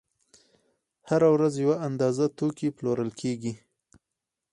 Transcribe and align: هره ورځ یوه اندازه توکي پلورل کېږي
هره 1.09 1.27
ورځ 1.35 1.53
یوه 1.63 1.75
اندازه 1.87 2.25
توکي 2.37 2.67
پلورل 2.77 3.11
کېږي 3.21 3.53